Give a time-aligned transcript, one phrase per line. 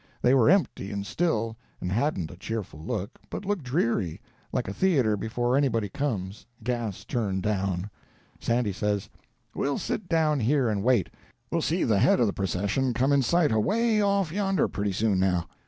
[0.23, 4.19] They were empty and still, and hadn't a cheerful look, but looked dreary,
[4.51, 7.91] like a theatre before anybody comes—gas turned down.
[8.39, 9.11] Sandy says,—
[9.53, 11.09] "We'll sit down here and wait.
[11.51, 15.19] We'll see the head of the procession come in sight away off yonder pretty soon,
[15.19, 15.45] now."